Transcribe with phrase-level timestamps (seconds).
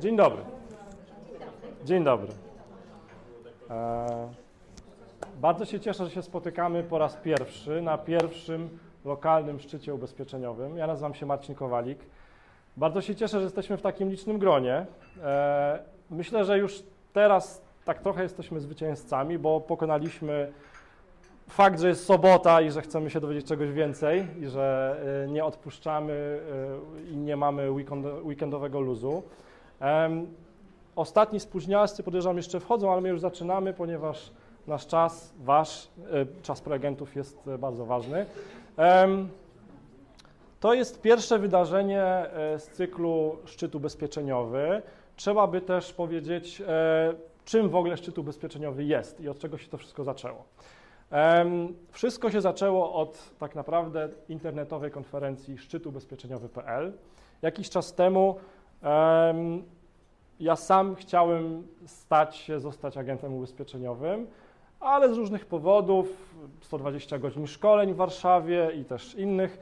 [0.00, 0.42] Dzień dobry.
[1.84, 2.28] Dzień dobry.
[3.70, 4.28] E,
[5.40, 10.76] bardzo się cieszę, że się spotykamy po raz pierwszy na pierwszym lokalnym szczycie ubezpieczeniowym.
[10.76, 11.98] Ja nazywam się Marcin Kowalik.
[12.76, 14.86] Bardzo się cieszę, że jesteśmy w takim licznym gronie.
[15.22, 15.78] E,
[16.10, 20.52] myślę, że już teraz tak trochę jesteśmy zwycięzcami, bo pokonaliśmy
[21.48, 25.44] fakt, że jest sobota i że chcemy się dowiedzieć czegoś więcej i że e, nie
[25.44, 26.40] odpuszczamy
[27.06, 27.70] e, i nie mamy
[28.22, 29.22] weekendowego luzu.
[30.96, 34.30] Ostatni spóźnialscy podejrzewam jeszcze wchodzą, ale my już zaczynamy, ponieważ
[34.66, 35.88] nasz czas, wasz
[36.42, 38.26] czas prelegentów jest bardzo ważny.
[40.60, 44.82] To jest pierwsze wydarzenie e, z cyklu szczyt ubezpieczeniowy.
[45.16, 47.14] Trzeba by też powiedzieć, e,
[47.44, 50.44] czym w ogóle szczyt ubezpieczeniowy jest i od czego się to wszystko zaczęło.
[51.90, 56.92] Wszystko się zaczęło od tak naprawdę internetowej konferencji szczytubezpieczeniowy.pl.
[57.42, 58.36] Jakiś czas temu
[60.40, 64.26] ja sam chciałem stać się, zostać agentem ubezpieczeniowym
[64.80, 69.58] ale z różnych powodów, 120 godzin szkoleń w Warszawie i też innych,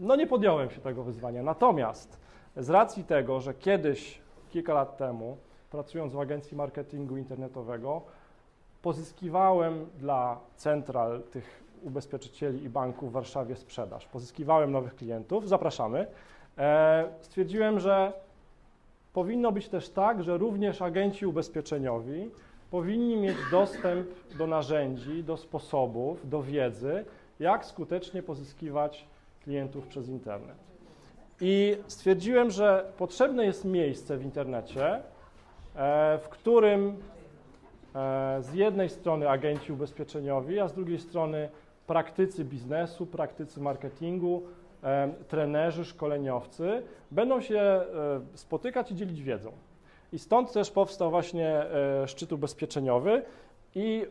[0.00, 1.42] no nie podjąłem się tego wyzwania.
[1.42, 2.20] Natomiast
[2.56, 5.36] z racji tego, że kiedyś, kilka lat temu,
[5.70, 8.02] pracując w agencji marketingu internetowego,
[8.82, 14.06] pozyskiwałem dla central tych ubezpieczycieli i banków w Warszawie sprzedaż.
[14.06, 16.06] Pozyskiwałem nowych klientów, zapraszamy.
[16.60, 18.12] E, stwierdziłem, że
[19.12, 22.30] powinno być też tak, że również agenci ubezpieczeniowi
[22.70, 24.08] powinni mieć dostęp
[24.38, 27.04] do narzędzi, do sposobów, do wiedzy,
[27.40, 29.04] jak skutecznie pozyskiwać
[29.44, 30.56] klientów przez internet.
[31.40, 34.86] I stwierdziłem, że potrzebne jest miejsce w internecie,
[35.76, 36.96] e, w którym
[37.94, 41.48] e, z jednej strony agenci ubezpieczeniowi, a z drugiej strony
[41.86, 44.42] praktycy biznesu, praktycy marketingu,
[45.28, 47.80] trenerzy, szkoleniowcy będą się
[48.34, 49.52] spotykać i dzielić wiedzą.
[50.12, 53.22] I stąd też powstał właśnie e, szczyt ubezpieczeniowy
[53.74, 54.06] i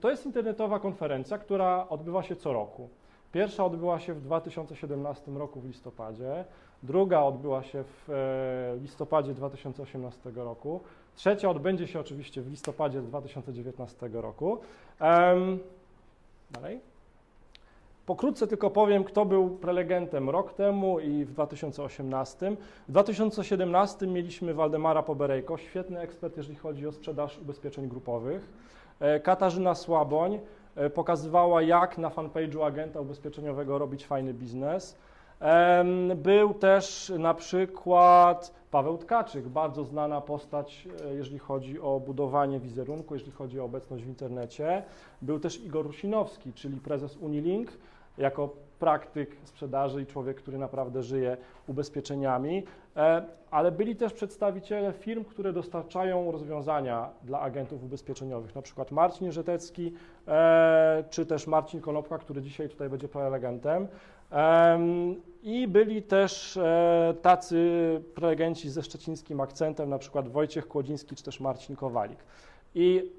[0.00, 2.88] to jest internetowa konferencja, która odbywa się co roku.
[3.32, 6.44] Pierwsza odbyła się w 2017 roku w listopadzie,
[6.82, 10.80] druga odbyła się w e, listopadzie 2018 roku,
[11.14, 14.58] trzecia odbędzie się oczywiście w listopadzie 2019 roku.
[16.50, 16.91] Dalej.
[18.06, 22.56] Pokrótce tylko powiem, kto był prelegentem rok temu i w 2018.
[22.88, 28.48] W 2017 mieliśmy Waldemara Poberejko, świetny ekspert, jeżeli chodzi o sprzedaż ubezpieczeń grupowych.
[29.00, 30.40] E, Katarzyna Słaboń
[30.76, 34.98] e, pokazywała, jak na fanpage'u agenta ubezpieczeniowego robić fajny biznes.
[36.16, 43.14] Był też na przykład Paweł Tkaczyk, bardzo znana postać, e, jeżeli chodzi o budowanie wizerunku,
[43.14, 44.82] jeżeli chodzi o obecność w internecie.
[45.22, 47.72] Był też Igor Rusinowski, czyli prezes Unilink,
[48.18, 51.36] jako praktyk sprzedaży i człowiek, który naprawdę żyje
[51.66, 52.62] ubezpieczeniami,
[52.96, 59.32] e, ale byli też przedstawiciele firm, które dostarczają rozwiązania dla agentów ubezpieczeniowych, na przykład Marcin
[59.32, 59.92] Żetecki,
[60.28, 63.88] e, czy też Marcin Konopka, który dzisiaj tutaj będzie prelegentem.
[65.42, 71.40] I byli też e, tacy prelegenci ze szczecińskim akcentem, na przykład Wojciech Kłodziński, czy też
[71.40, 72.18] Marcin Kowalik.
[72.74, 73.12] I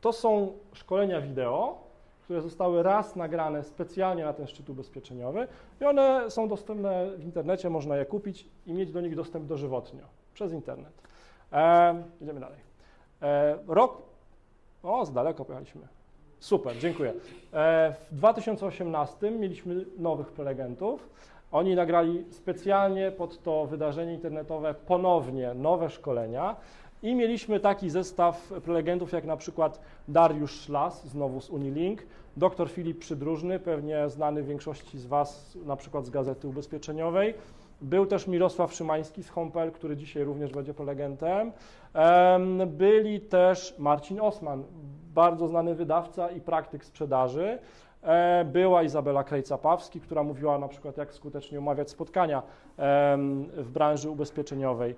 [0.00, 1.84] to są szkolenia wideo,
[2.24, 5.48] które zostały raz nagrane specjalnie na ten szczyt ubezpieczeniowy
[5.80, 10.02] i one są dostępne w internecie, można je kupić i mieć do nich dostęp dożywotnio
[10.34, 10.92] przez internet.
[11.52, 12.58] E, idziemy dalej.
[13.22, 14.02] E, rok,
[14.82, 15.88] o, z daleko pojechaliśmy.
[16.40, 17.12] Super, dziękuję.
[17.52, 21.08] E, w 2018 mieliśmy nowych prelegentów.
[21.54, 26.56] Oni nagrali specjalnie pod to wydarzenie internetowe ponownie nowe szkolenia
[27.02, 32.06] i mieliśmy taki zestaw prelegentów jak na przykład Dariusz Szlas, znowu z Unilink,
[32.36, 37.34] dr Filip Przydróżny, pewnie znany większości z Was na przykład z Gazety Ubezpieczeniowej,
[37.80, 41.52] był też Mirosław Szymański z Hompel, który dzisiaj również będzie prelegentem.
[42.66, 44.64] Byli też Marcin Osman,
[45.14, 47.58] bardzo znany wydawca i praktyk sprzedaży.
[48.02, 52.42] E, była Izabela Krejca-Pawski, która mówiła na przykład, jak skutecznie umawiać spotkania
[53.56, 54.94] w branży ubezpieczeniowej.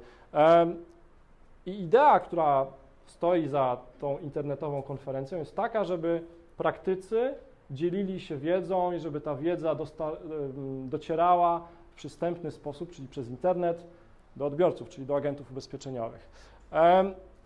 [1.66, 2.66] I idea, która
[3.07, 6.22] stoi za tą internetową konferencją, jest taka, żeby
[6.57, 7.34] praktycy
[7.71, 9.77] dzielili się wiedzą i żeby ta wiedza
[10.84, 13.86] docierała w przystępny sposób, czyli przez internet,
[14.36, 16.28] do odbiorców, czyli do agentów ubezpieczeniowych.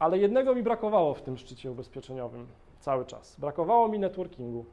[0.01, 2.47] Ale jednego mi brakowało w tym szczycie ubezpieczeniowym
[2.81, 3.37] cały czas.
[3.41, 4.65] Brakowało mi networkingu,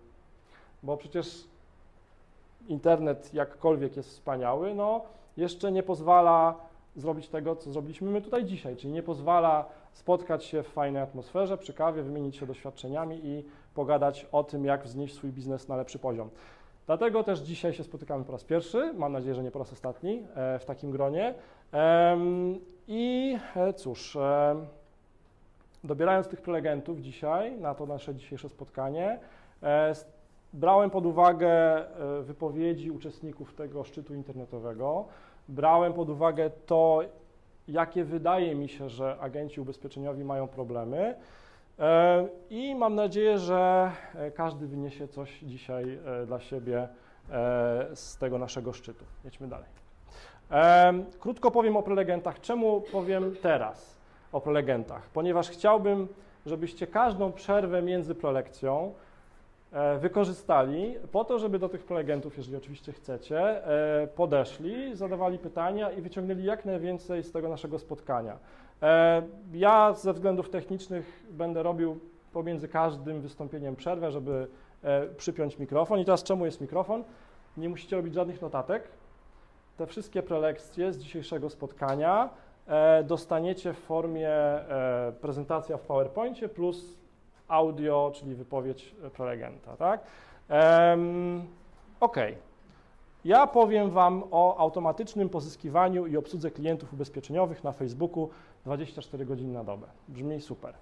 [0.83, 1.47] bo przecież
[2.67, 5.01] internet jakkolwiek jest wspaniały, no
[5.37, 6.55] jeszcze nie pozwala
[6.95, 11.57] zrobić tego, co zrobiliśmy my tutaj dzisiaj, czyli nie pozwala spotkać się w fajnej atmosferze,
[11.57, 13.43] przy kawie, wymienić się doświadczeniami i
[13.75, 16.29] pogadać o tym, jak wznieść swój biznes na lepszy poziom.
[16.85, 20.23] Dlatego też dzisiaj się spotykamy po raz pierwszy, mam nadzieję, że nie po raz ostatni
[20.35, 21.33] e, w takim gronie.
[22.87, 24.55] I e, cóż, e,
[25.83, 29.19] dobierając tych prelegentów dzisiaj na to nasze dzisiejsze spotkanie,
[29.63, 29.93] e,
[30.53, 35.05] brałem pod uwagę e, wypowiedzi uczestników tego szczytu internetowego,
[35.49, 37.01] brałem pod uwagę to,
[37.67, 41.15] jakie wydaje mi się, że agenci ubezpieczeniowi mają problemy.
[41.79, 43.91] E, I mam nadzieję, że
[44.35, 46.87] każdy wyniesie coś dzisiaj dla siebie
[47.93, 49.05] z tego naszego szczytu.
[49.25, 49.67] Jedźmy dalej.
[51.19, 52.39] Krótko powiem o prelegentach.
[52.39, 53.96] Czemu powiem teraz
[54.31, 55.09] o prelegentach?
[55.09, 56.07] Ponieważ chciałbym,
[56.45, 58.93] żebyście każdą przerwę między prelekcją
[59.71, 65.91] E, wykorzystali po to, żeby do tych prelegentów, jeżeli oczywiście chcecie, e, podeszli, zadawali pytania
[65.91, 68.37] i wyciągnęli jak najwięcej z tego naszego spotkania.
[68.81, 69.21] E,
[69.53, 71.99] ja ze względów technicznych będę robił
[72.33, 74.47] pomiędzy każdym wystąpieniem przerwę, żeby
[75.17, 75.99] przypiąć mikrofon.
[75.99, 77.03] I teraz czemu jest mikrofon?
[77.57, 78.83] Nie musicie robić żadnych notatek.
[79.77, 82.29] Te wszystkie prelekcje z dzisiejszego spotkania
[83.03, 84.29] dostaniecie w formie
[85.21, 86.97] prezentacja w PowerPoincie plus
[87.47, 90.01] audio, czyli wypowiedź prelegenta, tak?
[91.99, 92.17] Ok.
[93.25, 98.29] Ja powiem Wam o automatycznym pozyskiwaniu i obsłudze klientów ubezpieczeniowych na Facebooku
[98.65, 99.87] 24 godziny na dobę.
[100.07, 100.73] Brzmi super.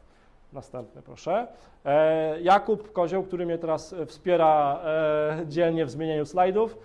[0.54, 1.48] Następny, proszę.
[1.86, 6.78] E, Jakub Kozioł, który mnie teraz wspiera e, dzielnie w zmienianiu slajdów, e,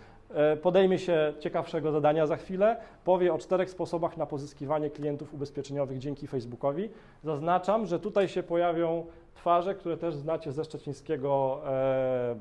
[0.63, 2.77] podejmie się ciekawszego zadania za chwilę.
[3.05, 6.91] Powie o czterech sposobach na pozyskiwanie klientów ubezpieczeniowych dzięki Facebookowi.
[7.23, 12.37] Zaznaczam, że tutaj się pojawią twarze, które też znacie ze szczecińskiego e,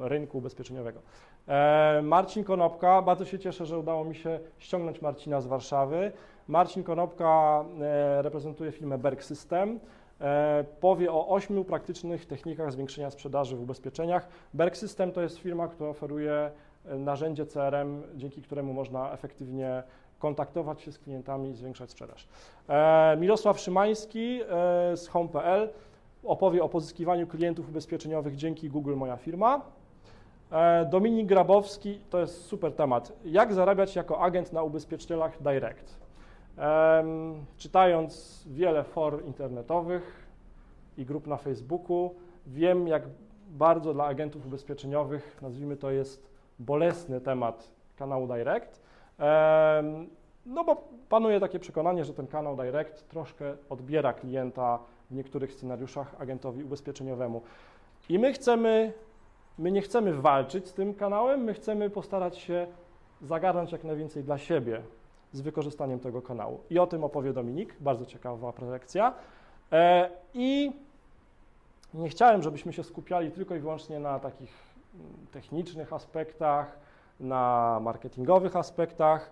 [0.00, 1.00] rynku ubezpieczeniowego.
[1.48, 6.12] E, Marcin Konopka, bardzo się cieszę, że udało mi się ściągnąć Marcina z Warszawy.
[6.48, 9.80] Marcin Konopka e, reprezentuje firmę Berg System.
[10.20, 14.28] E, powie o ośmiu praktycznych technikach zwiększenia sprzedaży w ubezpieczeniach.
[14.54, 16.50] Berg System to jest firma, która oferuje e,
[16.98, 19.82] narzędzie CRM, dzięki któremu można efektywnie
[20.18, 22.28] kontaktować się z klientami i zwiększać sprzedaż.
[22.68, 24.40] E, Mirosław Szymański
[24.94, 25.70] z Home.pl
[26.24, 29.60] opowie o pozyskiwaniu klientów ubezpieczeniowych dzięki Google Moja Firma.
[30.52, 33.12] E, Dominik Grabowski, to jest super temat.
[33.24, 36.00] Jak zarabiać jako agent na ubezpieczycielach direct?
[37.56, 40.26] Czytając wiele for internetowych
[40.98, 42.14] i grup na Facebooku,
[42.46, 43.02] wiem, jak
[43.50, 46.30] bardzo dla agentów ubezpieczeniowych, nazwijmy to, jest
[46.60, 48.82] bolesny temat kanału direct.
[50.46, 50.76] No bo
[51.08, 54.78] panuje takie przekonanie, że ten kanał direct troszkę odbiera klienta
[55.10, 57.42] w niektórych scenariuszach agentowi ubezpieczeniowemu.
[58.08, 58.92] I my chcemy,
[59.58, 62.66] my nie chcemy walczyć z tym kanałem, my chcemy postarać się
[63.22, 64.82] zagarnąć jak najwięcej dla siebie
[65.32, 66.60] z wykorzystaniem tego kanału.
[66.70, 69.14] I o tym opowie Dominik, bardzo ciekawa prelekcja.
[69.72, 70.72] E, I
[71.94, 74.69] nie chciałem, żebyśmy się skupiali tylko i wyłącznie na takich
[75.30, 76.78] technicznych aspektach,
[77.20, 79.30] na marketingowych aspektach.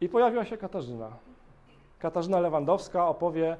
[0.00, 1.10] I pojawiła się Katarzyna.
[1.98, 3.56] Katarzyna Lewandowska opowie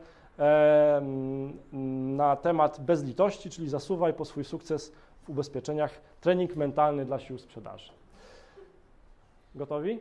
[2.16, 4.93] na temat bezlitości, czyli zasuwaj po swój sukces
[5.25, 7.93] w ubezpieczeniach, trening mentalny dla sił sprzedaży.
[9.54, 10.00] Gotowi?